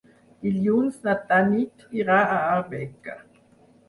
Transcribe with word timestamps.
Dilluns 0.45 0.95
na 1.07 1.13
Tanit 1.31 1.85
irà 2.05 2.15
a 2.21 2.39
Arbeca. 2.55 3.15